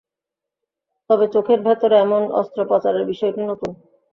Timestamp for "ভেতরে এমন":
1.63-2.21